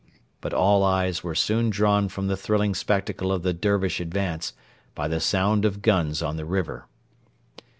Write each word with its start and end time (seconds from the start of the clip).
But 0.41 0.51
all 0.51 0.83
eyes 0.83 1.23
were 1.23 1.35
soon 1.35 1.69
drawn 1.69 2.09
from 2.09 2.25
the 2.25 2.35
thrilling 2.35 2.73
spectacle 2.73 3.31
of 3.31 3.43
the 3.43 3.53
Dervish 3.53 3.99
advance 3.99 4.53
by 4.95 5.07
the 5.07 5.19
sound 5.19 5.63
of 5.63 5.83
guns 5.83 6.23
on 6.23 6.37
the 6.37 6.45
river. 6.45 6.87